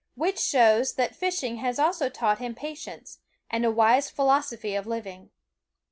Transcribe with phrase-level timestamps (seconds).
[0.15, 3.19] Which shows that fishing has also taught him patience,
[3.51, 5.29] and a wise philosophy of living.